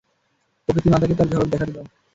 প্রকৃতিমাতাকে 0.69 1.13
তার 1.15 1.27
ঝলক 1.31 1.47
দেখাতে 1.49 1.71
দাও! 1.73 1.85